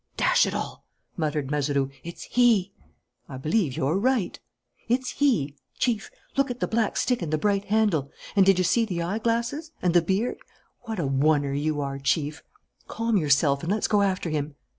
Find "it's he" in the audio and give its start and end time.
2.03-2.71, 4.87-5.55